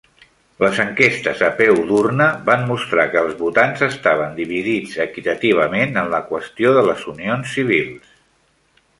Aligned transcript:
Les 0.61 0.77
enquestes 0.83 1.41
a 1.47 1.49
peu 1.57 1.73
d'urna 1.89 2.29
van 2.47 2.63
mostrar 2.69 3.05
que 3.15 3.19
els 3.25 3.35
votants 3.41 3.83
estaven 3.87 4.33
dividits 4.39 4.95
equitativament 5.05 5.93
en 6.05 6.09
la 6.15 6.23
qüestió 6.31 6.71
de 6.79 6.85
les 6.89 7.05
unions 7.13 7.53
civils. 7.59 8.09